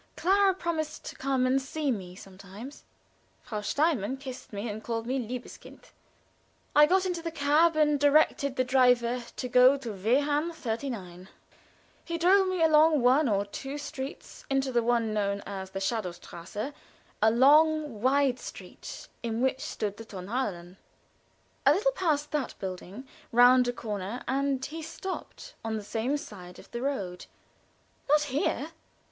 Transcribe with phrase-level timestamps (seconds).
[0.17, 2.85] Clara promised to come and see me sometimes.
[3.43, 5.89] Frau Steinmann kissed me, and called me liebes Kind.
[6.75, 11.29] I got into the cab and directed the driver to go to Wehrhahn, 39.
[12.03, 16.73] He drove me along one or two streets into the one known as the Schadowstrasse,
[17.21, 20.77] a long, wide street, in which stood the Tonhalle.
[21.63, 26.57] A little past that building, round a corner, and he stopped, on the same side
[26.57, 27.27] of the road.
[28.09, 28.71] "Not here!"